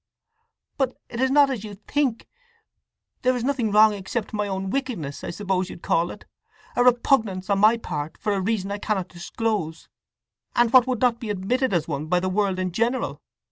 "But 0.79 0.97
it 1.09 1.21
is 1.21 1.29
not 1.29 1.51
as 1.51 1.63
you 1.63 1.75
think!—there 1.75 3.35
is 3.35 3.43
nothing 3.43 3.69
wrong 3.71 3.93
except 3.93 4.33
my 4.33 4.47
own 4.47 4.71
wickedness, 4.71 5.23
I 5.23 5.29
suppose 5.29 5.69
you'd 5.69 5.83
call 5.83 6.09
it—a 6.09 6.83
repugnance 6.83 7.51
on 7.51 7.59
my 7.59 7.77
part, 7.77 8.17
for 8.17 8.33
a 8.33 8.41
reason 8.41 8.71
I 8.71 8.79
cannot 8.79 9.09
disclose, 9.09 9.89
and 10.55 10.73
what 10.73 10.87
would 10.87 11.01
not 11.01 11.19
be 11.19 11.29
admitted 11.29 11.71
as 11.71 11.87
one 11.87 12.07
by 12.07 12.19
the 12.19 12.29
world 12.29 12.57
in 12.57 12.71
general! 12.71 13.21